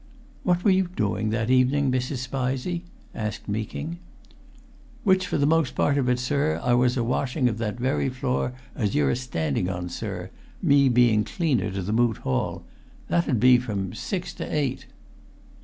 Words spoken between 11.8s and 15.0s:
the Moot Hall. That 'ud be from six to eight."